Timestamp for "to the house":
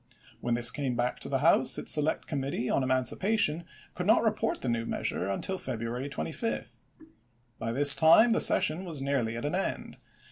1.19-1.77